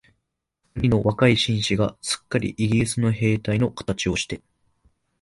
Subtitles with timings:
[0.73, 4.41] 二人の若い紳士が、すっかりイギリスの兵隊のかたちをして、